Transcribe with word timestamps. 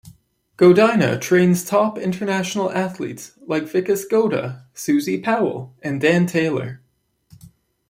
Godina 0.57 1.21
trains 1.21 1.63
top 1.63 1.95
international 1.99 2.71
athletes 2.71 3.33
like 3.45 3.65
Vikas 3.65 4.09
Gowda, 4.09 4.65
Suzy 4.73 5.21
Powell 5.21 5.75
and 5.83 6.01
Dan 6.01 6.25
Taylor. 6.25 6.81